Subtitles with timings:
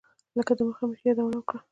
[0.37, 1.59] لکه دمخه چې مې یادونه وکړه.